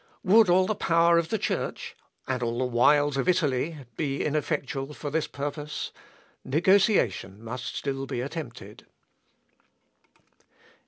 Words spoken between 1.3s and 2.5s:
Church, and